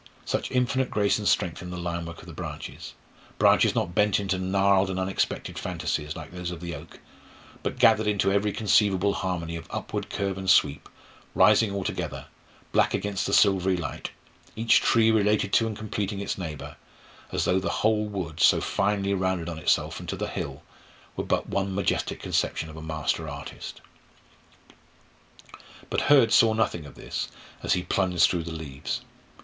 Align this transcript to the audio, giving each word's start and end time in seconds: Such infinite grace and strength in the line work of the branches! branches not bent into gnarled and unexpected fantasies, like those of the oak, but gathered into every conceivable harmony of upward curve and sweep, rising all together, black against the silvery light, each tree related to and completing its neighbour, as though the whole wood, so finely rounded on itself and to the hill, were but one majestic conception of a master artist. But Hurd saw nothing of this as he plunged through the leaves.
Such 0.25 0.49
infinite 0.49 0.89
grace 0.89 1.19
and 1.19 1.27
strength 1.27 1.61
in 1.61 1.69
the 1.69 1.77
line 1.77 2.07
work 2.07 2.21
of 2.21 2.25
the 2.25 2.33
branches! 2.33 2.95
branches 3.37 3.75
not 3.75 3.93
bent 3.93 4.19
into 4.19 4.39
gnarled 4.39 4.89
and 4.89 4.99
unexpected 4.99 5.59
fantasies, 5.59 6.15
like 6.15 6.31
those 6.31 6.49
of 6.49 6.59
the 6.59 6.73
oak, 6.73 6.97
but 7.61 7.77
gathered 7.77 8.07
into 8.07 8.31
every 8.31 8.51
conceivable 8.51 9.13
harmony 9.13 9.55
of 9.55 9.67
upward 9.69 10.09
curve 10.09 10.39
and 10.39 10.49
sweep, 10.49 10.89
rising 11.35 11.69
all 11.71 11.83
together, 11.83 12.25
black 12.71 12.95
against 12.95 13.27
the 13.27 13.31
silvery 13.33 13.77
light, 13.77 14.09
each 14.55 14.81
tree 14.81 15.11
related 15.11 15.53
to 15.53 15.67
and 15.67 15.77
completing 15.77 16.19
its 16.19 16.35
neighbour, 16.35 16.77
as 17.31 17.45
though 17.45 17.59
the 17.59 17.69
whole 17.69 18.07
wood, 18.07 18.39
so 18.39 18.59
finely 18.59 19.13
rounded 19.13 19.47
on 19.47 19.59
itself 19.59 19.99
and 19.99 20.09
to 20.09 20.15
the 20.15 20.25
hill, 20.25 20.63
were 21.15 21.23
but 21.23 21.47
one 21.47 21.75
majestic 21.75 22.19
conception 22.19 22.71
of 22.71 22.75
a 22.75 22.81
master 22.81 23.27
artist. 23.29 23.81
But 25.91 26.01
Hurd 26.01 26.33
saw 26.33 26.53
nothing 26.53 26.87
of 26.87 26.95
this 26.95 27.27
as 27.61 27.73
he 27.73 27.83
plunged 27.83 28.23
through 28.27 28.45
the 28.45 28.51
leaves. 28.51 29.01